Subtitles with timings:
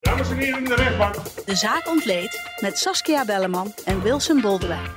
[0.00, 1.14] Dames en heren in de rechtbank.
[1.46, 4.88] De zaak ontleed met Saskia Belleman en Wilson Boldewijn.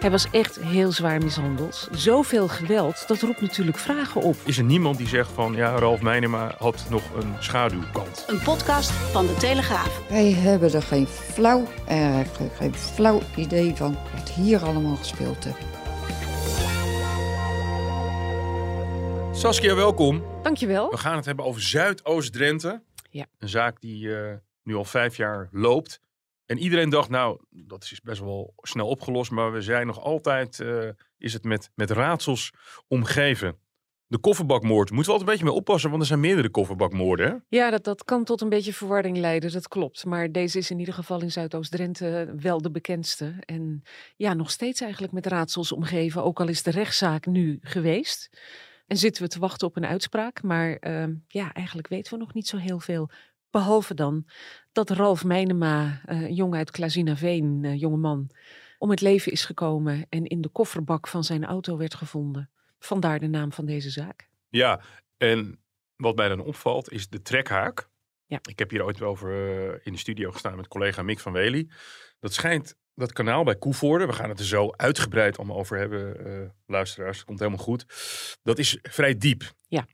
[0.00, 1.88] Hij was echt heel zwaar mishandeld.
[1.92, 4.36] Zoveel geweld, dat roept natuurlijk vragen op.
[4.44, 8.24] Is er niemand die zegt van ja, Ralf Meinema had nog een schaduwkant?
[8.26, 10.00] Een podcast van De Telegraaf.
[10.08, 15.44] Wij hebben er geen flauw, eh, geen- geen flauw idee van wat hier allemaal gespeeld
[15.44, 15.66] heeft.
[19.38, 20.22] Saskia, welkom.
[20.42, 20.90] Dankjewel.
[20.90, 22.82] We gaan het hebben over Zuidoost-Drenthe.
[23.10, 23.26] Ja.
[23.38, 26.00] Een zaak die eh, nu al vijf jaar loopt.
[26.46, 29.30] En iedereen dacht, nou, dat is best wel snel opgelost.
[29.30, 32.52] Maar we zijn nog altijd, eh, is het met, met raadsels
[32.86, 33.58] omgeven.
[34.06, 34.90] De kofferbakmoord.
[34.90, 37.28] Moeten we altijd een beetje mee oppassen, want er zijn meerdere kofferbakmoorden.
[37.28, 37.56] Hè?
[37.58, 40.04] Ja, dat, dat kan tot een beetje verwarring leiden, dat klopt.
[40.04, 43.34] Maar deze is in ieder geval in Zuidoost-Drenthe wel de bekendste.
[43.40, 43.82] En
[44.16, 46.24] ja, nog steeds eigenlijk met raadsels omgeven.
[46.24, 48.30] Ook al is de rechtszaak nu geweest.
[48.88, 50.42] En zitten we te wachten op een uitspraak.
[50.42, 53.10] Maar ehm, ja, eigenlijk weten we nog niet zo heel veel.
[53.50, 54.26] Behalve dan
[54.72, 58.30] dat Ralf Meinema, eh, een jongen uit Klazinaveen, uh, jonge man,
[58.78, 62.50] om het leven is gekomen en in de kofferbak van zijn auto werd gevonden.
[62.78, 64.28] Vandaar de naam van deze zaak.
[64.48, 64.80] Ja,
[65.16, 65.60] en
[65.96, 67.88] wat mij dan opvalt is de trekhaak.
[68.26, 68.38] Ja.
[68.42, 71.68] Ik heb hier ooit over uh, in de studio gestaan met collega Mick van Wely.
[72.20, 76.26] Dat schijnt dat kanaal bij Koevoorde, we gaan het er zo uitgebreid allemaal over hebben,
[76.26, 77.84] uh, luisteraars, dat komt helemaal goed.
[78.42, 79.52] Dat is vrij diep.
[79.68, 79.86] Ja.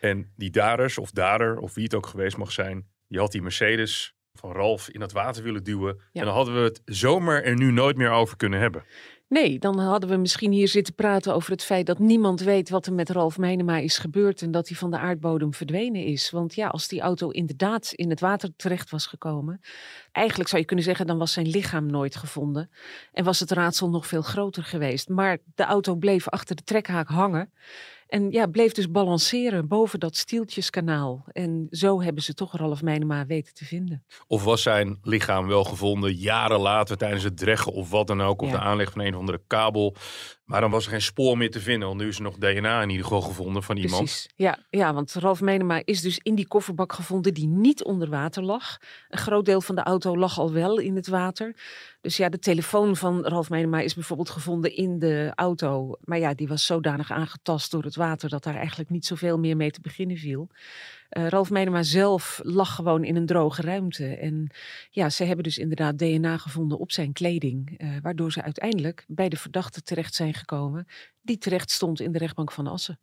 [0.00, 3.42] En die daders of dader, of wie het ook geweest mag zijn, die had die
[3.42, 5.96] Mercedes van Ralf in het water willen duwen.
[5.96, 6.20] Ja.
[6.20, 8.84] En dan hadden we het zomaar er nu nooit meer over kunnen hebben.
[9.30, 12.86] Nee, dan hadden we misschien hier zitten praten over het feit dat niemand weet wat
[12.86, 16.30] er met Ralf Meinema is gebeurd en dat hij van de aardbodem verdwenen is.
[16.30, 19.60] Want ja, als die auto inderdaad in het water terecht was gekomen,
[20.12, 22.70] eigenlijk zou je kunnen zeggen, dan was zijn lichaam nooit gevonden
[23.12, 25.08] en was het raadsel nog veel groter geweest.
[25.08, 27.52] Maar de auto bleef achter de trekhaak hangen.
[28.10, 31.24] En ja, bleef dus balanceren boven dat stieltjeskanaal.
[31.32, 34.04] En zo hebben ze toch Ralf Meinema weten te vinden.
[34.26, 38.42] Of was zijn lichaam wel gevonden jaren later tijdens het dreggen of wat dan ook.
[38.42, 38.54] Of Ja.
[38.56, 39.94] de aanleg van een of andere kabel.
[40.50, 41.88] Maar dan was er geen spoor meer te vinden.
[41.88, 44.02] Want nu is er nog DNA in ieder geval gevonden van iemand.
[44.02, 44.28] Precies.
[44.34, 48.42] Ja, ja, want Ralf Menema is dus in die kofferbak gevonden die niet onder water
[48.42, 48.78] lag.
[49.08, 51.56] Een groot deel van de auto lag al wel in het water.
[52.00, 55.96] Dus ja, de telefoon van Ralf Menema is bijvoorbeeld gevonden in de auto.
[56.04, 59.56] Maar ja, die was zodanig aangetast door het water dat daar eigenlijk niet zoveel meer
[59.56, 60.48] mee te beginnen viel.
[61.10, 64.16] Eh, Ralf Menema zelf lag gewoon in een droge ruimte.
[64.16, 64.50] En
[64.90, 67.78] ja, ze hebben dus inderdaad DNA gevonden op zijn kleding.
[67.78, 70.86] eh, waardoor ze uiteindelijk bij de verdachte terecht zijn gekomen.
[71.20, 72.98] Die terecht stond in de rechtbank van Assen.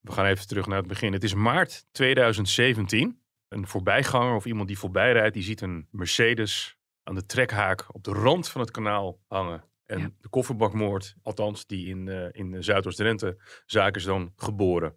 [0.00, 1.12] We gaan even terug naar het begin.
[1.12, 3.20] Het is maart 2017.
[3.48, 8.04] Een voorbijganger of iemand die voorbij rijdt, die ziet een Mercedes aan de trekhaak op
[8.04, 9.64] de rand van het kanaal hangen.
[9.86, 10.10] En Ja.
[10.20, 13.36] de kofferbakmoord, althans die in, eh in Zuidoost-Drenthe
[13.66, 14.96] zaak is dan geboren.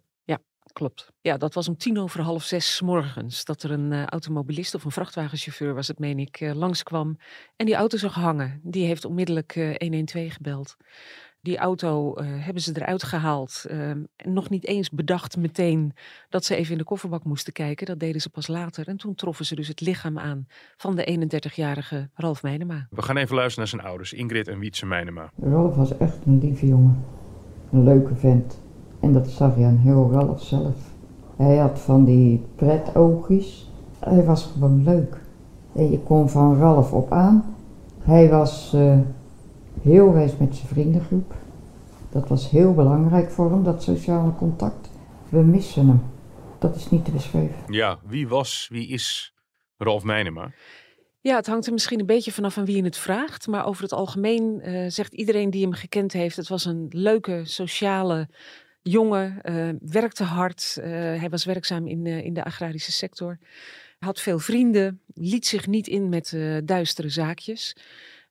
[0.72, 1.12] Klopt.
[1.20, 3.44] Ja, dat was om tien over half zes 's morgens.
[3.44, 7.16] Dat er een eh, automobilist of een vrachtwagenchauffeur was het, meen ik, eh, langskwam.
[7.56, 8.60] En die auto zag hangen.
[8.62, 10.76] Die heeft onmiddellijk eh, 112 gebeld.
[11.42, 13.64] Die auto eh, hebben ze eruit gehaald.
[13.68, 15.92] eh, en nog niet eens bedacht meteen
[16.28, 17.86] dat ze even in de kofferbak moesten kijken.
[17.86, 18.88] Dat deden ze pas later.
[18.88, 20.46] En toen troffen ze dus het lichaam aan
[20.76, 22.86] van de 31-jarige Ralf Meinema.
[22.90, 25.30] We gaan even luisteren naar zijn ouders, Ingrid en Wietse Meinema.
[25.42, 27.04] Ralf was echt een lieve jongen.
[27.72, 28.60] Een leuke vent.
[29.00, 30.74] En dat zag je aan heel Ralf zelf.
[31.36, 33.70] Hij had van die pretoogjes.
[33.98, 35.20] Hij was gewoon leuk.
[35.72, 37.56] En je kon van Ralf op aan.
[37.98, 38.98] Hij was eh,
[39.82, 41.34] heel wijs met zijn vriendengroep.
[42.10, 44.90] Dat was heel belangrijk voor hem, dat sociale contact.
[45.28, 46.02] We missen hem.
[46.58, 47.56] Dat is niet te beschrijven.
[47.72, 49.34] Ja, wie was, wie is
[49.76, 50.52] Ralf Meinema?
[51.20, 53.46] Ja, het hangt er misschien een beetje vanaf aan wie je het vraagt.
[53.46, 57.40] Maar over het algemeen eh, zegt iedereen die hem gekend heeft: het was een leuke,
[57.44, 58.28] sociale
[58.82, 59.42] jongen.
[59.42, 60.76] eh, werkte hard.
[60.80, 63.38] eh, hij was werkzaam in, eh, in de agrarische sector.
[63.98, 65.00] Had veel vrienden.
[65.14, 67.76] Liet zich niet in met duistere zaakjes.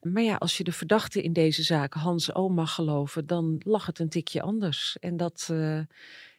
[0.02, 3.86] Maar ja, als je de verdachte in deze zaak, Hans O, mag geloven, dan lag
[3.86, 4.98] het een tikje anders.
[5.00, 5.54] En dat.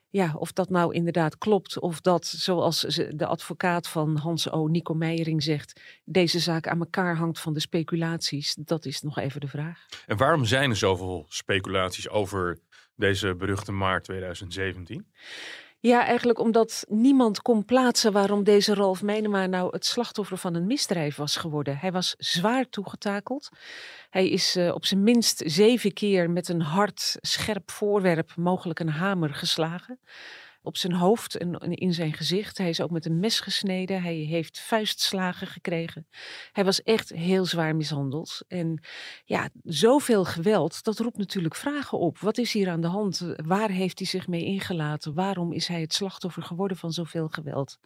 [0.08, 2.80] ja, of dat nou inderdaad klopt, of dat, zoals
[3.10, 4.66] de advocaat van Hans O.
[4.66, 9.40] Nico Meijering zegt, deze zaak aan elkaar hangt van de speculaties, dat is nog even
[9.40, 9.86] de vraag.
[10.06, 12.58] En waarom zijn er zoveel speculaties over
[12.94, 15.06] deze beruchte maart 2017?
[15.82, 20.66] Ja, eigenlijk omdat niemand kon plaatsen waarom deze Ralf Meinema nou het slachtoffer van een
[20.66, 21.78] misdrijf was geworden.
[21.78, 23.48] Hij was zwaar toegetakeld.
[24.10, 28.88] Hij is uh, op zijn minst zeven keer met een hard, scherp voorwerp, mogelijk een
[28.88, 30.00] hamer, geslagen
[30.62, 32.58] op zijn hoofd en in zijn gezicht.
[32.58, 34.02] Hij is ook met een mes gesneden.
[34.02, 36.06] Hij heeft vuistslagen gekregen.
[36.52, 38.40] Hij was echt heel zwaar mishandeld.
[38.48, 38.80] En
[39.24, 42.18] ja, zoveel geweld, dat roept natuurlijk vragen op.
[42.18, 43.26] Wat is hier aan de hand?
[43.36, 45.14] Waar heeft hij zich mee ingelaten?
[45.14, 47.78] Waarom is hij het slachtoffer geworden van zoveel geweld?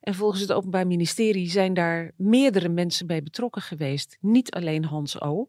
[0.00, 4.16] En volgens het Openbaar Ministerie zijn daar meerdere mensen bij betrokken geweest.
[4.20, 5.48] Niet alleen Hans O.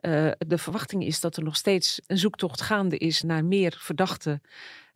[0.00, 4.42] Uh, de verwachting is dat er nog steeds een zoektocht gaande is naar meer verdachten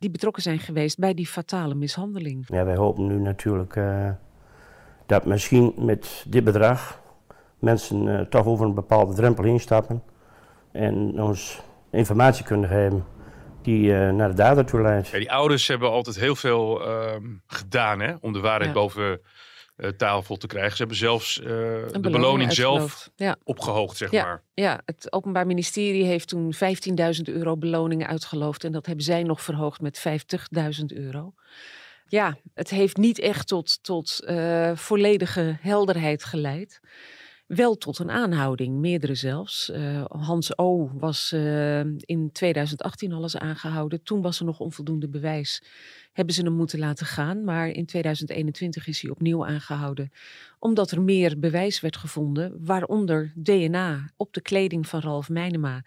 [0.01, 2.45] die betrokken zijn geweest bij die fatale mishandeling.
[2.47, 4.09] Ja, wij hopen nu natuurlijk uh,
[5.05, 7.01] dat misschien met dit bedrag
[7.59, 10.03] mensen uh, toch over een bepaalde drempel instappen
[10.71, 11.61] en ons
[11.91, 13.05] informatie kunnen geven
[13.61, 15.07] die uh, naar de dader toe leidt.
[15.07, 18.73] Ja, die ouders hebben altijd heel veel ehm, gedaan hè, om de waarheid ja.
[18.73, 19.21] boven
[19.97, 20.71] tafel te krijgen.
[20.71, 23.35] Ze hebben zelfs uh, de beloning zelf ja.
[23.43, 24.23] opgehoogd, zeg ja.
[24.23, 24.43] maar.
[24.53, 26.61] Ja, het Openbaar Ministerie heeft toen 15.000
[27.23, 28.63] euro beloningen uitgeloofd.
[28.63, 30.03] En dat hebben zij nog verhoogd met
[30.79, 31.33] 50.000 euro.
[32.07, 36.79] Ja, het heeft niet echt tot, tot uh, volledige helderheid geleid.
[37.55, 39.69] Wel tot een aanhouding, meerdere zelfs.
[39.69, 40.89] Uh, Hans O.
[40.93, 44.03] was uh, in 2018 al eens aangehouden.
[44.03, 45.63] Toen was er nog onvoldoende bewijs.
[46.13, 47.43] Hebben ze hem moeten laten gaan.
[47.43, 50.11] Maar in 2021 is hij opnieuw aangehouden.
[50.59, 52.65] Omdat er meer bewijs werd gevonden.
[52.65, 55.83] Waaronder DNA op de kleding van Ralf Meinema.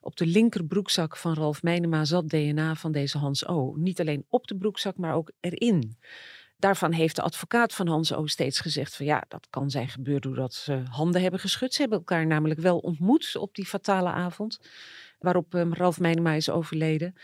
[0.00, 3.74] Op de linkerbroekzak van Ralf Meinema zat DNA van deze Hans O.
[3.76, 5.96] Niet alleen op de broekzak, maar ook erin.
[6.58, 8.26] Daarvan heeft de advocaat van Hans O.
[8.26, 11.74] steeds gezegd van ja, dat kan zijn gebeurd doordat ze handen hebben geschud.
[11.74, 14.60] Ze hebben elkaar namelijk wel ontmoet op die fatale avond
[15.18, 17.14] waarop um, Ralf Meinema is overleden.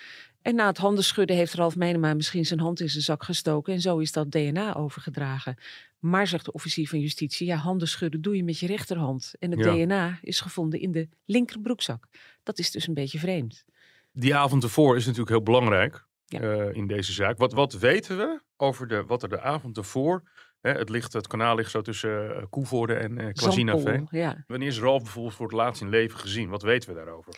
[0.42, 3.80] En na het handenschudden heeft Ralf Meinema misschien zijn hand in zijn zak gestoken en
[3.80, 5.56] zo is dat DNA overgedragen.
[5.98, 9.32] Maar zegt de officier van justitie, ja, handen schudden doe je met je rechterhand.
[9.38, 9.72] En het ja.
[9.72, 12.08] DNA is gevonden in de linkerbroekzak.
[12.42, 13.64] Dat is dus een beetje vreemd.
[14.12, 16.40] Die avond ervoor is natuurlijk heel belangrijk ja.
[16.40, 17.38] uh, in deze zaak.
[17.38, 20.22] Wat, wat weten we over de, wat er de avond ervoor...
[20.60, 24.08] Hè, het, ligt, het kanaal ligt zo tussen uh, Koevoorde en uh, Klazinaveen.
[24.10, 24.44] Ja.
[24.46, 26.48] Wanneer is Ralf bijvoorbeeld voor het laatst in leven gezien?
[26.48, 27.34] Wat weten we daarover?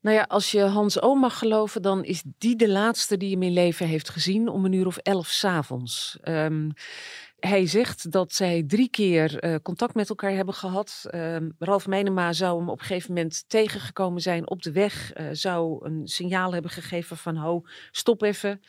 [0.00, 3.42] Nou ja, als je Hans O mag geloven, dan is die de laatste die hem
[3.42, 6.18] in leven heeft gezien om een uur of elf s'avonds.
[6.24, 6.72] Um,
[7.38, 11.04] hij zegt dat zij drie keer uh, contact met elkaar hebben gehad.
[11.10, 15.16] Uh, Ralf Meinema zou hem op een gegeven moment tegengekomen zijn op de weg.
[15.16, 18.60] Uh, zou een signaal hebben gegeven van ho, stop even.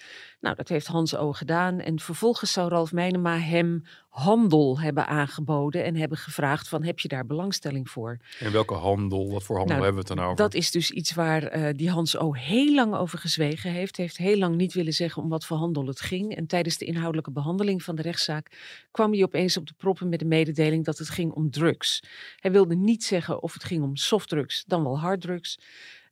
[0.46, 1.80] Nou, dat heeft Hans O gedaan.
[1.80, 7.08] En vervolgens zou Ralf Meinema hem handel hebben aangeboden en hebben gevraagd van heb je
[7.08, 8.18] daar belangstelling voor?
[8.40, 9.32] En welke handel?
[9.32, 10.44] Wat voor handel nou, hebben we het dan over?
[10.44, 13.98] Dat is dus iets waar uh, die Hans O heel lang over gezwegen heeft.
[13.98, 16.36] Heeft heel lang niet willen zeggen om wat voor handel het ging.
[16.36, 18.52] En tijdens de inhoudelijke behandeling van de rechtszaak
[18.92, 22.04] kwam hij opeens op de proppen met de mededeling dat het ging om drugs.
[22.40, 25.60] Hij wilde niet zeggen of het ging om softdrugs dan wel harddrugs.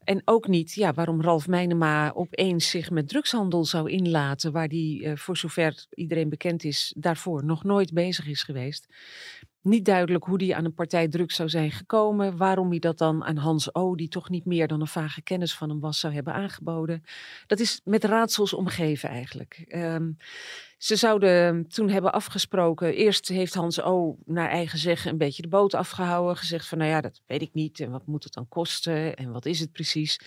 [0.04, 5.04] En ook niet ja, waarom Ralf Meinema opeens zich met drugshandel zou inlaten, waar die,
[5.04, 8.88] uh, voor zover iedereen bekend is, daarvoor nog nooit bezig is geweest.
[9.64, 13.24] Niet duidelijk hoe die aan een partij drugs zou zijn gekomen, waarom hij dat dan
[13.24, 16.14] aan Hans O., die toch niet meer dan een vage kennis van hem was, zou
[16.14, 17.04] hebben aangeboden.
[17.48, 19.66] Dat is met raadsels omgeven eigenlijk.
[19.76, 20.18] Um,
[20.84, 22.94] ze zouden toen hebben afgesproken.
[22.94, 24.18] Eerst heeft Hans O.
[24.26, 26.38] naar eigen zeggen een beetje de boot afgehouden.
[26.38, 27.80] Gezegd van nou ja, dat weet ik niet.
[27.80, 29.16] En wat moet het dan kosten?
[29.16, 30.20] En wat is het precies?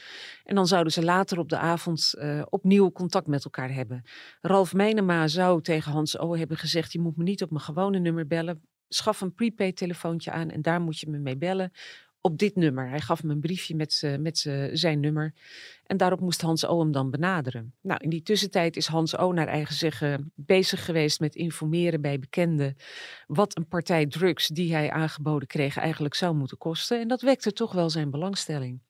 [0.45, 4.02] En dan zouden ze later op de avond uh, opnieuw contact met elkaar hebben.
[4.40, 6.37] Ralf Meinema zou tegen Hans O.
[6.37, 8.62] hebben gezegd: Je moet me niet op mijn gewone nummer bellen.
[8.88, 11.73] Schaf een prepaid telefoontje aan en daar moet je me mee bellen
[12.21, 12.88] op dit nummer.
[12.88, 14.38] Hij gaf me een briefje met, met
[14.73, 15.35] zijn nummer.
[15.87, 16.81] En daarop moest Hans O.
[16.81, 17.75] hem dan benaderen.
[17.81, 19.33] Nou, in die tussentijd is Hans O.
[19.33, 22.76] naar eigen zeggen bezig geweest met informeren bij bekenden.
[23.26, 27.00] wat een partij drugs die hij aangeboden kreeg eigenlijk zou moeten kosten.
[27.00, 28.81] En dat wekte toch wel zijn belangstelling.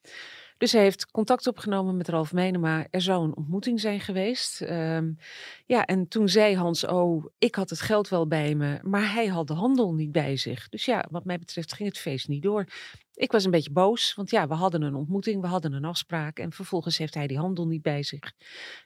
[0.58, 2.86] Dus hij heeft contact opgenomen met Ralf Meinema.
[2.90, 4.60] Er zou een ontmoeting zijn geweest.
[4.60, 5.18] Um,
[5.66, 9.26] ja, en toen zei Hans O, ik had het geld wel bij me, maar hij
[9.26, 10.68] had de handel niet bij zich.
[10.68, 12.66] Dus ja, wat mij betreft ging het feest niet door.
[13.14, 16.38] Ik was een beetje boos, want ja, we hadden een ontmoeting, we hadden een afspraak
[16.38, 18.32] en vervolgens heeft hij die handel niet bij zich.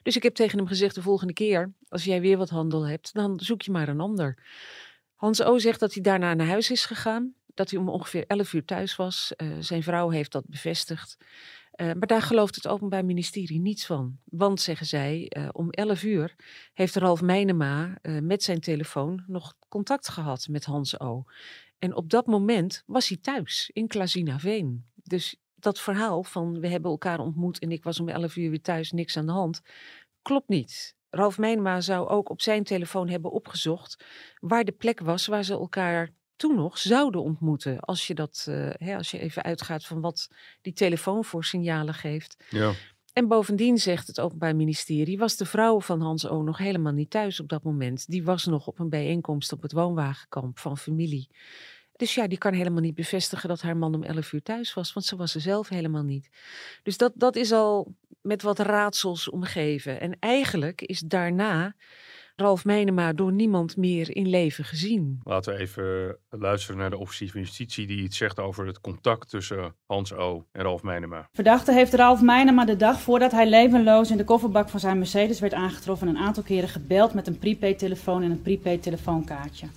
[0.03, 3.13] Dus ik heb tegen hem gezegd, de volgende keer, als jij weer wat handel hebt,
[3.13, 4.37] dan zoek je maar een ander.
[5.15, 8.53] Hans O zegt dat hij daarna naar huis is gegaan, dat hij om ongeveer 11
[8.53, 9.33] uur thuis was.
[9.37, 11.17] Uh, zijn vrouw heeft dat bevestigd.
[11.75, 14.17] Uh, maar daar gelooft het Openbaar Ministerie niets van.
[14.23, 16.35] Want, zeggen zij, uh, om 11 uur
[16.73, 21.23] heeft Ralf Meinema uh, met zijn telefoon nog contact gehad met Hans O.
[21.79, 24.85] En op dat moment was hij thuis in Klazinaveen.
[24.95, 28.61] Dus dat verhaal van we hebben elkaar ontmoet en ik was om 11 uur weer
[28.61, 29.61] thuis, niks aan de hand,
[30.21, 30.95] klopt niet.
[31.09, 34.05] Ralf Meinema zou ook op zijn telefoon hebben opgezocht
[34.39, 36.09] waar de plek was waar ze elkaar
[36.41, 37.79] toen nog zouden ontmoeten.
[37.79, 40.27] Als je, dat, uh, hè, als je even uitgaat van wat
[40.61, 42.43] die telefoon voor signalen geeft.
[42.49, 42.73] Ja.
[43.13, 46.41] En bovendien zegt het Openbaar Ministerie, was de vrouw van Hans O.
[46.41, 48.07] nog helemaal niet thuis op dat moment.
[48.07, 51.29] Die was nog op een bijeenkomst op het woonwagenkamp van familie.
[51.95, 54.93] Dus ja, die kan helemaal niet bevestigen dat haar man om 11 uur thuis was,
[54.93, 56.29] want ze was er zelf helemaal niet.
[56.83, 59.99] Dus dat, dat is al met wat raadsels omgeven.
[59.99, 61.75] En eigenlijk is daarna
[62.35, 65.19] Ralf Meinema door niemand meer in leven gezien.
[65.23, 69.29] Laten we even luisteren naar de officier van justitie die iets zegt over het contact
[69.29, 70.45] tussen Hans O.
[70.51, 71.27] en Ralf Meinema.
[71.33, 75.39] Verdachte heeft Ralf Meinema de dag voordat hij levenloos in de kofferbak van zijn Mercedes
[75.39, 79.67] werd aangetroffen een aantal keren gebeld met een prepaid telefoon en een prepaid telefoonkaartje.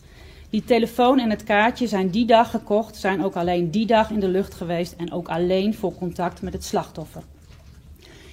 [0.50, 4.20] Die telefoon en het kaartje zijn die dag gekocht, zijn ook alleen die dag in
[4.20, 7.22] de lucht geweest en ook alleen voor contact met het slachtoffer.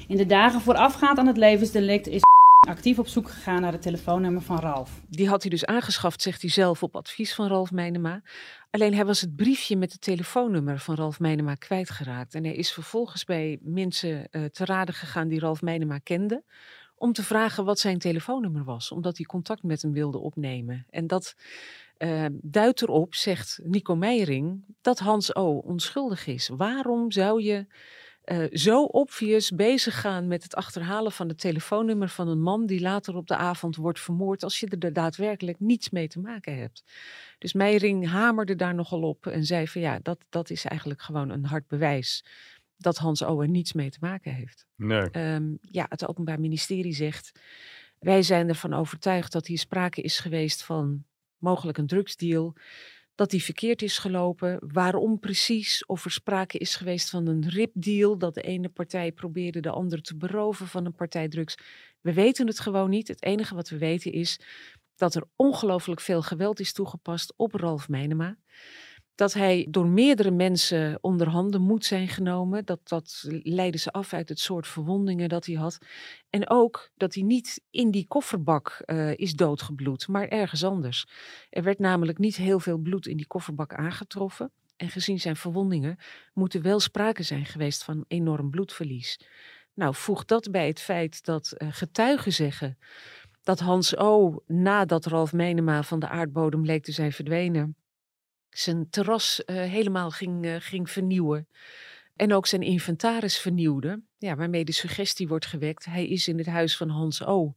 [0.08, 2.22] In de dagen voorafgaand aan het levensdelict is
[2.68, 5.02] actief op zoek gegaan naar het telefoonnummer van Ralf.
[5.10, 8.22] Die had hij dus aangeschaft, zegt hij zelf, op advies van Ralf Meinema.
[8.70, 12.36] Alleen hij was het briefje met het telefoonnummer van Ralf Meinema kwijtgeraakt.
[12.36, 16.44] En hij is vervolgens bij mensen uh, te raden gegaan die Ralf Meinema kenden.
[16.96, 18.92] Om te vragen wat zijn telefoonnummer was.
[18.92, 20.86] Omdat hij contact met hem wilde opnemen.
[20.90, 21.36] En dat
[21.98, 25.58] uh, duidt erop, zegt Nico Meijering, dat Hans O.
[25.58, 26.48] onschuldig is.
[26.48, 27.66] Waarom zou je
[28.32, 32.82] uh, zo obvious bezig gaan met het achterhalen van het telefoonnummer van een man die
[32.82, 36.84] later op de avond wordt vermoord als je er daadwerkelijk niets mee te maken hebt.
[37.38, 41.30] Dus Meijering hamerde daar nogal op en zei van ja, dat, dat is eigenlijk gewoon
[41.30, 42.26] een hard bewijs
[42.78, 43.42] dat Hans O.
[43.42, 44.66] er niets mee te maken heeft.
[44.76, 45.34] Nee.
[45.34, 47.32] Um, ja, het Openbaar Ministerie zegt,
[48.00, 51.04] wij zijn ervan overtuigd dat hier sprake is geweest van
[51.38, 52.56] mogelijk een drugsdeal
[53.22, 54.60] dat die verkeerd is gelopen.
[54.74, 55.86] Waarom precies?
[55.86, 60.02] Of er sprake is geweest van een ripdeal, dat de ene partij probeerde de andere
[60.02, 61.58] te beroven van een partij drugs.
[62.00, 63.08] We weten het gewoon niet.
[63.08, 64.40] Het enige wat we weten is
[64.96, 68.38] dat er ongelooflijk veel geweld is toegepast op Ralf Meinema
[69.22, 72.66] dat hij door meerdere mensen onder handen moet zijn genomen.
[72.66, 75.78] Dat, dat leidde ze af uit het soort verwondingen dat hij had.
[76.30, 81.06] En ook dat hij niet in die kofferbak uh, is doodgebloed, maar ergens anders.
[81.50, 84.52] Er werd namelijk niet heel veel bloed in die kofferbak aangetroffen.
[84.78, 85.98] En gezien zijn verwondingen
[86.34, 89.20] moet er wel sprake zijn geweest van enorm bloedverlies.
[89.74, 92.78] Nou, voeg dat bij het feit dat uh, getuigen zeggen
[93.44, 94.44] dat Hans O.
[94.48, 97.76] nadat Ralf Menema van de aardbodem leek te zijn verdwenen
[98.52, 101.48] zijn terras uh, helemaal ging, uh, ging vernieuwen.
[102.16, 105.86] En ook zijn inventaris vernieuwde, ja, waarmee de suggestie wordt gewekt.
[105.86, 107.56] Hij is in het huis van Hans O.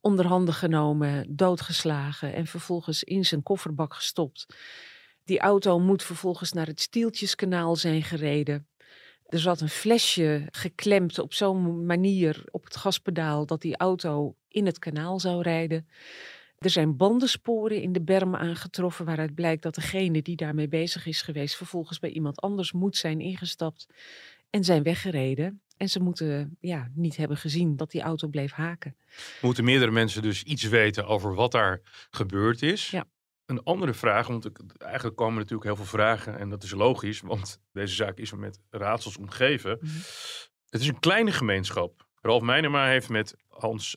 [0.00, 4.46] onder handen genomen, doodgeslagen en vervolgens in zijn kofferbak gestopt.
[5.24, 8.66] Die auto moet vervolgens naar het Stieltjeskanaal zijn gereden.
[9.26, 14.66] Er zat een flesje geklemd op zo'n manier op het gaspedaal dat die auto in
[14.66, 15.88] het kanaal zou rijden.
[16.62, 21.22] Er zijn bandensporen in de berm aangetroffen waaruit blijkt dat degene die daarmee bezig is
[21.22, 23.86] geweest vervolgens bij iemand anders moet zijn ingestapt
[24.50, 25.60] en zijn weggereden.
[25.76, 28.96] En ze moeten ja, niet hebben gezien dat die auto bleef haken.
[29.40, 32.90] Moeten meerdere mensen dus iets weten over wat daar gebeurd is?
[32.90, 33.04] Ja.
[33.46, 37.60] Een andere vraag, want eigenlijk komen natuurlijk heel veel vragen en dat is logisch, want
[37.72, 39.78] deze zaak is met raadsels omgeven.
[39.80, 39.96] Mhm.
[40.68, 42.06] Het is een kleine gemeenschap.
[42.20, 43.96] Ralf Meinema heeft met Hans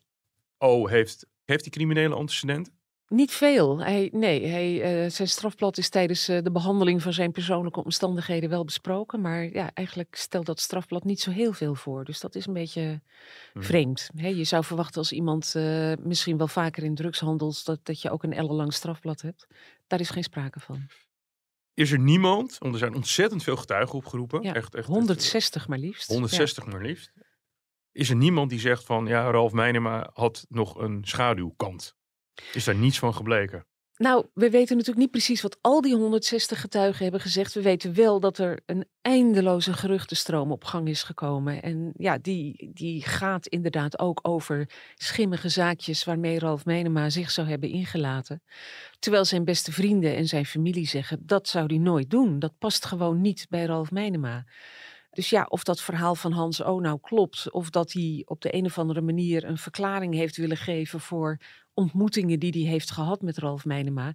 [0.57, 0.87] O.
[0.87, 2.73] heeft heeft hij criminele antecedenten?
[3.07, 3.79] Niet veel.
[3.79, 8.49] Hij, nee, hij, uh, zijn strafblad is tijdens uh, de behandeling van zijn persoonlijke omstandigheden
[8.49, 9.21] wel besproken.
[9.21, 12.03] Maar ja, eigenlijk stelt dat strafblad niet zo heel veel voor.
[12.03, 13.01] Dus dat is een beetje
[13.53, 13.63] hmm.
[13.63, 14.09] vreemd.
[14.15, 18.01] He, je zou verwachten als iemand uh, misschien wel vaker in drugs handelt, dat, dat
[18.01, 19.47] je ook een ellenlang strafblad hebt.
[19.87, 20.87] Daar is geen sprake van.
[21.73, 24.41] Is er niemand, want er zijn ontzettend veel getuigen opgeroepen.
[24.41, 26.07] Ja, echt, echt, 160 echt, maar liefst.
[26.07, 26.71] 160 ja.
[26.71, 27.11] maar liefst.
[27.95, 31.95] Is er niemand die zegt van ja, Ralf Meinema had nog een schaduwkant?
[32.53, 33.65] Is daar niets van gebleken?
[33.97, 37.53] Nou, we weten natuurlijk niet precies wat al die 160 getuigen hebben gezegd.
[37.53, 41.61] We weten wel dat er een eindeloze geruchtenstroom op gang is gekomen.
[41.61, 47.47] En ja, die, die gaat inderdaad ook over schimmige zaakjes waarmee Ralf Menema zich zou
[47.47, 48.43] hebben ingelaten.
[48.99, 52.39] Terwijl zijn beste vrienden en zijn familie zeggen dat zou hij nooit doen.
[52.39, 54.45] Dat past gewoon niet bij Ralf Menema.
[55.15, 58.55] Dus ja, of dat verhaal van Hans O nou klopt, of dat hij op de
[58.55, 61.37] een of andere manier een verklaring heeft willen geven voor
[61.79, 64.13] ontmoetingen die hij heeft gehad met Ralf Meinema.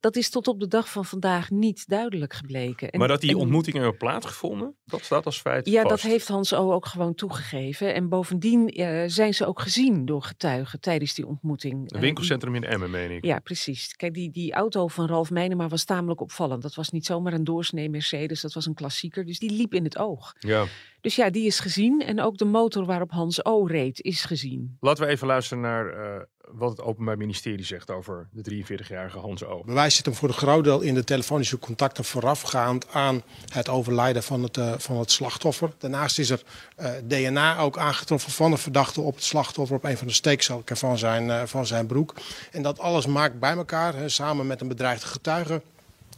[0.00, 2.90] Dat is tot op de dag van vandaag niet duidelijk gebleken.
[2.90, 6.28] En- maar dat die en- ontmoetingen hebben plaatsgevonden, dat staat als feit Ja, dat heeft
[6.28, 6.72] Hans O.
[6.72, 7.94] ook gewoon toegegeven.
[7.94, 11.74] En bovendien eh, zijn ze ook gezien door getuigen tijdens die ontmoeting.
[11.80, 13.24] Een Eh, winkelcentrum in Emmen, meen ik.
[13.24, 13.96] ja, precies.
[13.96, 16.62] Kijk, die, die auto van Ralf Meinema was tamelijk opvallend.
[16.62, 19.24] Dat was niet zomaar een doorsnee Mercedes, dat was een klassieker.
[19.26, 20.32] Dus die liep in het oog.
[20.38, 20.64] Ja.
[21.00, 22.00] Dus ja, die is gezien.
[22.00, 23.64] En ook de motor waarop Hans O.
[23.66, 24.76] reed is gezien.
[24.80, 26.20] Laten we even luisteren naar eh,
[26.52, 29.62] wat het Openbaar Ministerie zegt over de 43-jarige Hans O.
[29.64, 34.22] Bewijs zit hem voor een groot deel in de telefonische contacten voorafgaand aan het overlijden
[34.22, 35.72] van het, eh, van het slachtoffer.
[35.78, 36.42] Daarnaast is er
[36.76, 40.76] eh, DNA ook aangetroffen van de verdachte op het slachtoffer op een van de steekselken
[40.76, 42.14] van zijn, eh, van zijn broek.
[42.50, 45.62] En dat alles maakt bij elkaar, hè, samen met een bedreigde getuige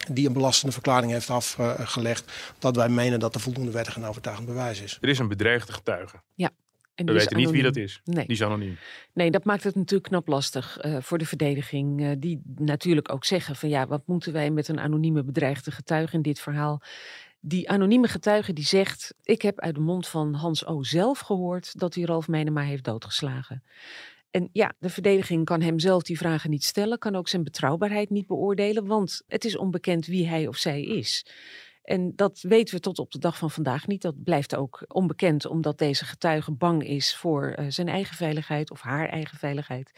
[0.09, 4.47] die een belastende verklaring heeft afgelegd, dat wij menen dat er voldoende wettig en overtuigend
[4.47, 4.99] bewijs is.
[5.01, 6.17] Er is een bedreigde getuige.
[7.09, 8.01] En We weten niet wie dat is.
[8.05, 8.27] Nee.
[8.27, 8.77] Die is anoniem.
[9.13, 12.03] Nee, dat maakt het natuurlijk knap lastig eh, voor de verdediging.
[12.03, 16.17] eh, die natuurlijk ook zeggen van ja, wat moeten wij met een anonieme bedreigde getuige
[16.17, 16.83] in dit verhaal?
[17.41, 20.83] Die anonieme getuige die zegt, ik heb uit de mond van Hans O.
[20.83, 23.63] zelf gehoord dat hij Ralf Meinema heeft doodgeslagen.
[24.31, 28.11] En ja, de verdediging kan hem zelf die vragen niet stellen, kan ook zijn betrouwbaarheid
[28.11, 31.27] niet beoordelen, want het is onbekend wie hij of zij is.
[31.83, 34.03] En dat weten we tot op de dag van vandaag niet.
[34.03, 38.81] Dat blijft ook onbekend, omdat deze getuige bang is voor eh, zijn eigen veiligheid of
[38.81, 39.93] haar eigen veiligheid.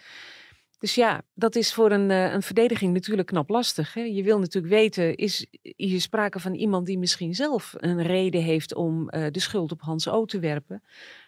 [0.84, 3.94] Dus ja, dat is voor een, eh, een verdediging natuurlijk knap lastig.
[3.94, 4.00] Hè?
[4.00, 8.74] Je wil natuurlijk weten, is hier sprake van iemand die misschien zelf een reden heeft
[8.74, 10.24] om eh, de schuld op Hans O.
[10.24, 10.82] te werpen?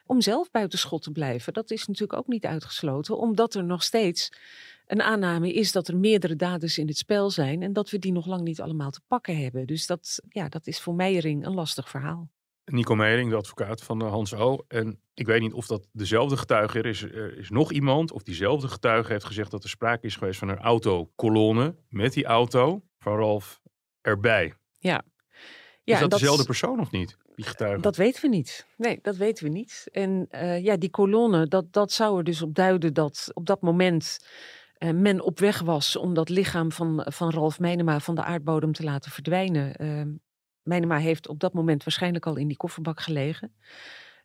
[0.07, 1.53] Om zelf buiten schot te blijven.
[1.53, 4.33] Dat is natuurlijk ook niet uitgesloten, omdat er nog steeds
[4.87, 8.13] een aanname is dat er meerdere daders in het spel zijn en dat we die
[8.13, 9.67] nog lang niet allemaal te pakken hebben.
[9.67, 12.29] Dus dat, ja, dat is voor Meijering een lastig verhaal.
[12.65, 14.65] Nico Meijering, de advocaat van eh, Hans O.
[14.69, 17.03] En ik weet niet of dat dezelfde getuige is.
[17.03, 20.49] Er is nog iemand, of diezelfde getuige heeft gezegd dat er sprake is geweest van
[20.49, 23.61] een autokolonne met die auto van Ralf
[24.01, 24.55] erbij.
[24.79, 25.03] Ja,
[25.85, 27.17] is en dat dezelfde persoon of niet?
[27.83, 28.67] Dat weten we niet.
[28.77, 29.89] Nee, dat weten we niet.
[29.93, 33.61] En eh, ja, die kolonne, dat, dat zou er dus op duiden dat op dat
[33.61, 34.19] moment
[34.75, 38.73] eh, men op weg was om dat lichaam van, van Ralf Meinema van de aardbodem
[38.73, 39.83] te laten verdwijnen.
[39.83, 40.15] Uh,
[40.63, 43.55] Meinema heeft op dat moment waarschijnlijk al in die kofferbak gelegen.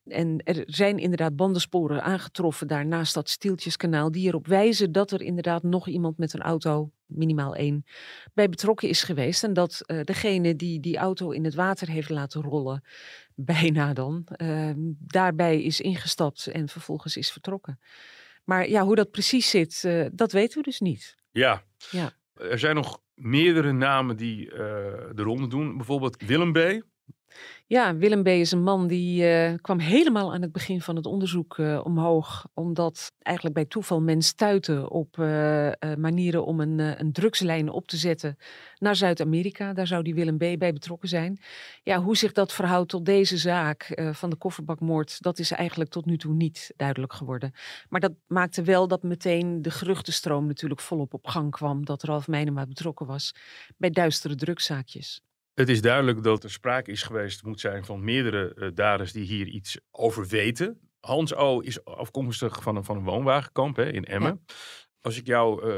[0.05, 5.21] En er zijn inderdaad bandensporen aangetroffen daar naast dat Stieltjeskanaal die erop wijzen dat er
[5.21, 7.85] inderdaad nog iemand met een auto, minimaal één,
[8.33, 9.43] bij betrokken is geweest.
[9.43, 12.83] En dat uh, degene die die auto in het water heeft laten rollen,
[13.35, 17.79] bijna dan, uh, daarbij is ingestapt en vervolgens is vertrokken.
[18.43, 21.15] Maar ja, hoe dat precies zit, uh, dat weten we dus niet.
[21.31, 21.63] Ja.
[21.91, 22.11] ja.
[22.33, 24.53] Er zijn nog meerdere namen die uh,
[25.13, 25.77] de ronde doen.
[25.77, 26.89] Bijvoorbeeld Willem B.
[27.67, 28.27] Ja, Willem B.
[28.27, 32.47] is een man die uh, kwam helemaal aan het begin van het onderzoek uh, omhoog.
[32.53, 37.97] Omdat eigenlijk bij toeval men stuitte op uh, manieren om een, een, drugslijn op te
[37.97, 38.37] zetten
[38.77, 39.73] naar Zuid-Amerika.
[39.73, 40.39] Daar zou die Willem B.
[40.39, 41.39] bij betrokken zijn.
[41.83, 45.89] Ja, hoe zich dat verhoudt tot deze zaak eh, van de kofferbakmoord, dat is eigenlijk
[45.89, 47.51] tot nu toe niet duidelijk geworden.
[47.89, 51.85] Maar dat maakte wel dat meteen de geruchtenstroom natuurlijk volop op gang kwam.
[51.85, 53.35] Dat Ralf Meinema betrokken was
[53.77, 55.21] bij duistere drugszaakjes.
[55.61, 59.25] Het is duidelijk dat er sprake is geweest, moet zijn, van meerdere uh, daders die
[59.25, 60.79] hier iets over weten.
[60.99, 61.59] Hans O.
[61.59, 64.41] is afkomstig van een, van een woonwagenkamp hè, in Emmen.
[64.45, 64.53] Ja.
[65.01, 65.73] Als ik jouw uh,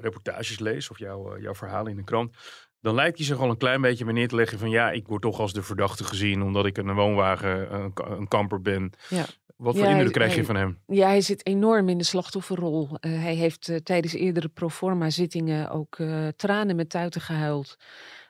[0.00, 2.36] reportages lees of jouw, uh, jouw verhalen in de krant,
[2.80, 5.06] dan lijkt hij zich al een klein beetje weer neer te leggen van ja, ik
[5.06, 8.92] word toch als de verdachte gezien omdat ik een woonwagen, een, een kamper ben.
[9.08, 9.24] Ja.
[9.56, 10.78] Wat voor ja, indruk krijg hij, je van hem?
[10.86, 12.88] Ja, hij zit enorm in de slachtofferrol.
[12.90, 17.76] Uh, hij heeft uh, tijdens eerdere proforma zittingen ook uh, tranen met tuiten gehuild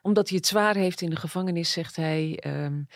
[0.02, 2.42] omdat hij het zwaar heeft in de gevangenis, zegt hij.
[2.46, 2.86] Um,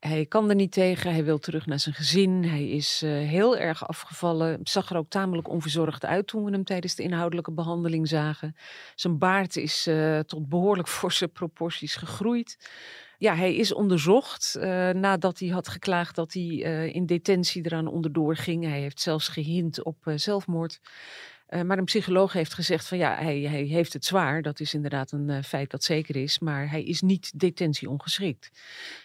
[0.00, 2.44] hij kan er niet tegen, hij wil terug naar zijn gezin.
[2.44, 6.64] Hij is uh, heel erg afgevallen, zag er ook tamelijk onverzorgd uit toen we hem
[6.64, 8.56] tijdens de inhoudelijke behandeling zagen.
[8.94, 12.70] Zijn baard is uh, tot behoorlijk forse proporties gegroeid.
[13.18, 16.44] Ja, hij is onderzocht uh, nadat hij had geklaagd dat hij
[16.92, 18.64] in detentie eraan onderdoor ging.
[18.64, 20.80] Hij heeft zelfs gehint op zelfmoord.
[21.52, 24.42] Uh, maar een psycholoog heeft gezegd van ja, hij, heeft het zwaar.
[24.42, 26.38] Dat is inderdaad een uh, feit dat zeker is.
[26.38, 28.50] Maar hij is niet detentie ongeschikt.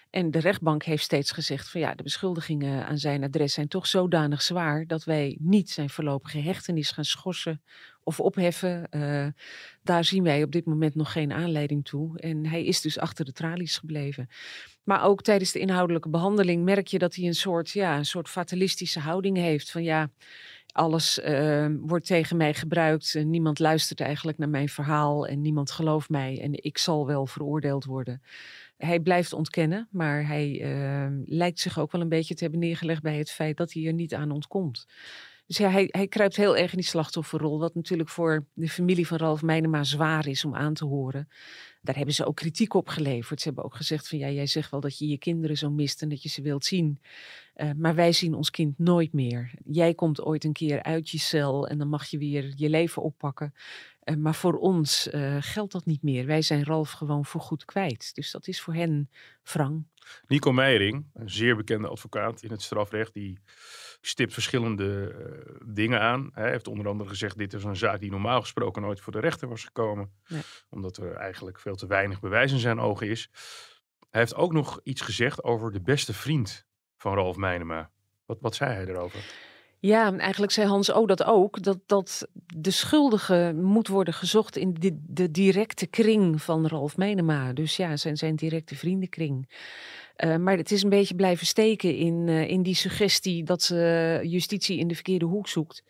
[0.10, 3.88] En de rechtbank heeft steeds gezegd van ja, de beschuldigingen aan zijn adres zijn toch
[3.88, 7.62] zodanig zwaar dat wij niet zijn voorlopige hechtenis gaan schorsen
[8.04, 8.88] of opheffen.
[8.92, 9.28] Uh,
[9.84, 12.20] daar zien wij op dit moment nog geen aanleiding toe.
[12.20, 14.30] En hij is dus achter de tralies gebleven.
[14.84, 18.30] Maar ook tijdens de inhoudelijke behandeling merk je dat hij een soort, ja, een soort
[18.30, 19.72] fatalistische houding heeft.
[19.72, 20.10] Van ja,
[20.78, 23.16] alles uh, wordt tegen mij gebruikt.
[23.16, 26.42] En niemand luistert eigenlijk naar mijn verhaal en niemand gelooft mij.
[26.42, 28.22] En ik zal wel veroordeeld worden.
[28.78, 33.02] Hij blijft ontkennen, maar hij uh, lijkt zich ook wel een beetje te hebben neergelegd
[33.02, 34.88] bij het feit dat hij er niet aan ontkomt.
[35.48, 37.60] Dus ja, hij, hij kruipt heel erg in die slachtofferrol.
[37.60, 41.28] Wat natuurlijk voor de familie van Ralf Meinema zwaar is om aan te horen.
[41.82, 43.42] Daar hebben ze ook kritiek op geleverd.
[43.42, 46.02] Ze hebben ook gezegd van ja, jij zegt wel dat je je kinderen zo mist
[46.02, 47.02] en dat je ze wilt zien.
[47.56, 49.52] Uh, maar wij zien ons kind nooit meer.
[49.66, 53.02] Jij komt ooit een keer uit je cel en dan mag je weer je leven
[53.02, 53.54] oppakken.
[54.04, 56.26] Uh, maar voor ons uh, geldt dat niet meer.
[56.26, 58.16] Wij zijn Ralf gewoon voorgoed kwijt.
[58.16, 59.10] Dus dat is voor hen
[59.44, 59.86] wrang.
[60.28, 63.40] Nico Meijering, een zeer bekende advocaat in het strafrecht, die
[64.08, 66.30] stipt verschillende uh, dingen aan.
[66.34, 69.20] Hij heeft onder andere gezegd: dit is een zaak die normaal gesproken nooit voor de
[69.20, 70.42] rechter was gekomen, nee.
[70.70, 73.30] omdat er eigenlijk veel te weinig bewijs in zijn ogen is.
[74.10, 76.66] Hij heeft ook nog iets gezegd over de beste vriend
[76.98, 77.90] van Ralf Meinema.
[78.26, 79.20] Wat, wat zei hij erover?
[79.80, 84.74] Ja, eigenlijk zei Hans O dat ook, dat, dat de schuldige moet worden gezocht in
[84.74, 87.54] de, de directe kring van Ralf Menema.
[87.54, 89.50] Dus ja, zijn, zijn directe vriendenkring.
[90.26, 94.20] Uh, maar het is een beetje blijven steken in, uh, in die suggestie dat ze
[94.24, 95.84] justitie in de verkeerde hoek zoekt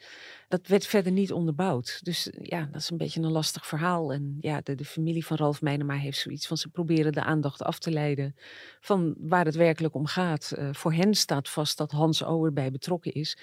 [0.47, 1.99] dat werd verder niet onderbouwd.
[2.03, 4.13] Dus ja, dat is een beetje een lastig verhaal.
[4.13, 7.61] En ja, de, de familie van Ralf Meinema heeft zoiets van ze proberen de aandacht
[7.61, 8.35] af te leiden
[8.79, 10.53] van waar het werkelijk om gaat.
[10.71, 13.37] Voor hen staat vast dat Hans O erbij betrokken is.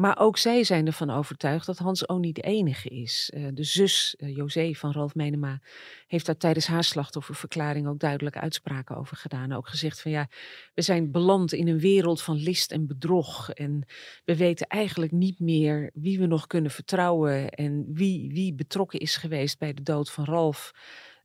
[0.00, 3.30] Maar ook zij zijn ervan overtuigd dat Hans O niet de enige is.
[3.34, 5.60] Uh, de zus, uh, José van Ralf Meinema,
[6.06, 9.52] heeft daar tijdens haar slachtofferverklaring ook duidelijk uitspraken over gedaan.
[9.52, 10.28] Ook gezegd van ja,
[10.74, 13.50] we zijn beland in een wereld van list en bedrog.
[13.50, 13.86] En
[14.24, 19.16] we weten eigenlijk niet meer wie we nog kunnen vertrouwen en wie, wie betrokken is
[19.16, 20.72] geweest bij de dood van Ralf.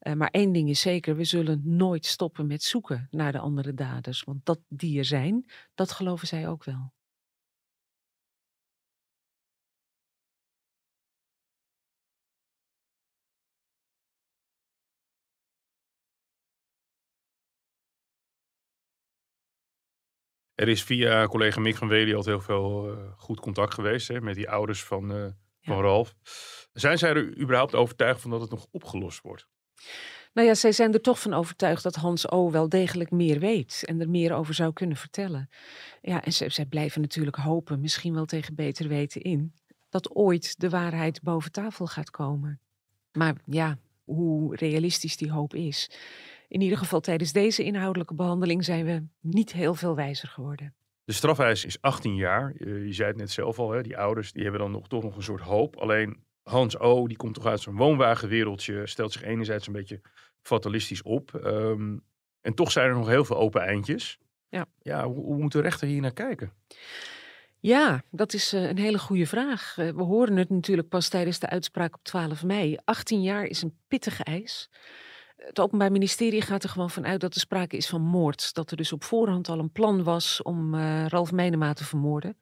[0.02, 3.74] Uh, maar één ding is zeker, we zullen nooit stoppen met zoeken naar de andere
[3.74, 4.24] daders.
[4.24, 6.92] Want dat die er zijn, dat geloven zij ook wel.
[20.56, 24.22] Er is via collega Mick van Wely al heel veel uh, goed contact geweest hè,
[24.22, 25.26] met die ouders van, uh,
[25.62, 25.82] van.
[25.82, 26.16] Ralf.
[26.74, 29.48] Zijn zij er überhaupt overtuigd van dat het nog opgelost wordt?
[30.34, 32.52] Nou ja, zij zijn er toch van overtuigd dat Hans O.
[32.52, 35.50] wel degelijk meer weet en er meer over zou kunnen vertellen.
[36.02, 39.54] Ja, en zij, zij blijven natuurlijk hopen, misschien wel tegen beter weten in,
[39.90, 42.60] dat ooit de waarheid boven tafel gaat komen.
[43.12, 45.90] Maar ja, hoe realistisch die hoop is,
[46.54, 50.74] in ieder geval tijdens deze inhoudelijke behandeling zijn we niet heel veel wijzer geworden.
[51.04, 52.54] De strafeis is 18 jaar.
[52.58, 55.16] Je, zei het net zelf al, hè, die ouders die hebben dan nog, toch nog
[55.16, 55.76] een soort hoop.
[55.76, 60.02] Alleen Hans O, die komt toch uit zo'n woonwagenwereldje, stelt zich enerzijds een beetje
[60.42, 61.42] fatalistisch op.
[61.46, 62.04] Um,
[62.42, 64.18] en toch zijn er nog heel veel open eindjes.
[64.50, 64.66] Ja.
[64.82, 66.54] Ja, hoe, hoe moet de rechter hier naar kijken?
[67.60, 69.78] Ja, dat is uh, een hele goede vraag.
[69.78, 72.78] Uh, we horen het natuurlijk pas tijdens de uitspraak op 12 mei.
[72.84, 74.70] 18 jaar is een pittige eis
[75.46, 78.54] het Openbaar Ministerie gaat er gewoon vanuit dat er sprake is van moord.
[78.54, 82.38] Dat er dus op voorhand al een plan was om uh, Ralf Meinema te vermoorden.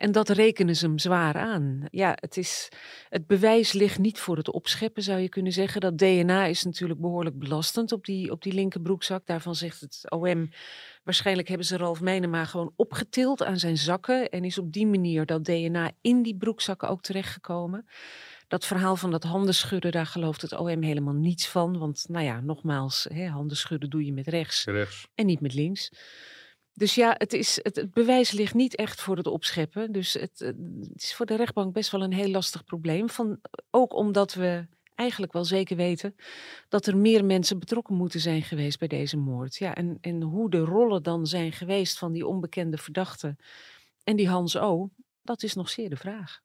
[0.00, 1.86] En dat rekenen ze hem zwaar aan.
[1.90, 2.68] Ja, het, is,
[3.08, 5.80] het bewijs ligt niet voor het opscheppen, zou je kunnen zeggen.
[5.80, 9.26] Dat DNA is natuurlijk behoorlijk belastend op die, op die linkerbroekzak.
[9.26, 10.50] Daarvan zegt het OM,
[11.04, 14.30] waarschijnlijk hebben ze Ralf Meinema gewoon opgetild aan zijn zakken.
[14.30, 17.86] En is op die manier dat DNA in die broekzakken ook terechtgekomen.
[18.50, 21.78] Dat verhaal van dat handen schudden, daar gelooft het OM helemaal niets van.
[21.78, 25.08] Want nou ja, nogmaals, hè, handen schudden doe je met rechts, rechts.
[25.14, 25.92] en niet met links.
[26.72, 29.92] Dus ja, het, is, het, het, bewijs ligt niet echt voor het opscheppen.
[29.92, 30.56] Dus het, het,
[30.94, 33.10] is voor de rechtbank best wel een heel lastig probleem.
[33.10, 36.16] Van, ook omdat we eigenlijk wel zeker weten
[36.68, 39.56] dat er meer mensen betrokken moeten zijn geweest bij deze moord.
[39.56, 43.36] Ja, en, en hoe de rollen dan zijn geweest van die onbekende verdachte
[44.04, 44.90] en die Hans O.,
[45.22, 46.40] dat is nog zeer de vraag.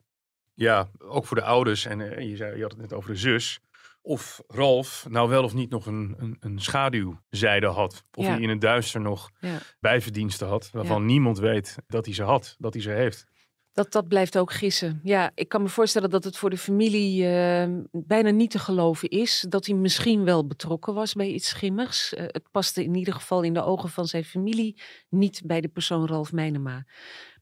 [0.56, 1.86] Ja, ook voor de ouders.
[1.86, 3.60] En uh, je, zei, je had het net over de zus.
[4.02, 8.06] Of Ralf nou wel of niet nog een, een, een schaduwzijde had.
[8.14, 8.32] Of ja.
[8.32, 9.58] hij in het duister nog ja.
[9.80, 10.70] bijverdiensten had.
[10.72, 13.26] Waarvan niemand weet dat hij ze had, dat hij ze heeft.
[13.76, 15.00] Dat, dat blijft ook gissen.
[15.04, 19.10] Ja, ik kan me voorstellen dat het voor de familie uh, bijna niet te geloven
[19.10, 19.46] is.
[19.50, 22.14] Dat hij misschien wel betrokken was bij iets schimmigs.
[22.14, 25.68] Uh, het paste in ieder geval in de ogen van zijn familie niet bij de
[25.68, 26.86] persoon Ralf Meinema.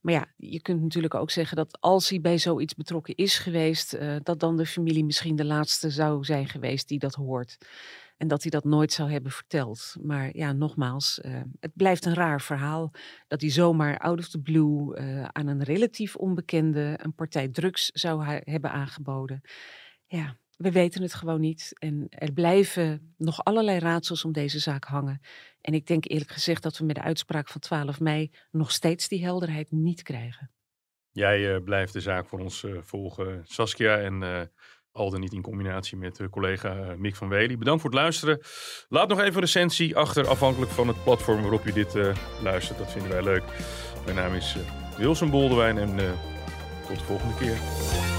[0.01, 3.93] Maar ja, je kunt natuurlijk ook zeggen dat als hij bij zoiets betrokken is geweest,
[3.93, 7.57] uh, dat dan de familie misschien de laatste zou zijn geweest die dat hoort.
[8.17, 9.95] En dat hij dat nooit zou hebben verteld.
[10.01, 12.91] Maar ja, nogmaals, uh, het blijft een raar verhaal
[13.27, 17.85] dat hij zomaar out of the blue uh, aan een relatief onbekende een partij drugs
[17.85, 19.41] zou hebben aangeboden.
[20.05, 21.71] Ja, we weten het gewoon niet.
[21.79, 25.21] En er blijven nog allerlei raadsels om deze zaak hangen.
[25.61, 29.07] En ik denk eerlijk gezegd dat we met de uitspraak van 12 mei nog steeds
[29.07, 30.51] die helderheid niet krijgen.
[31.11, 33.97] Jij uh, blijft de zaak voor ons volgen, Saskia.
[33.97, 34.49] En
[34.93, 37.57] al dan niet in combinatie met collega Mick van Wely.
[37.57, 38.41] Bedankt voor het luisteren.
[38.89, 41.97] Laat nog even een recensie achter, afhankelijk van het platform waarop je dit
[42.43, 42.77] luistert.
[42.77, 43.43] Dat vinden wij leuk.
[44.05, 44.55] Mijn naam is
[44.97, 45.95] Wilson Boldewijn en
[46.87, 48.12] Tot de volgende keer.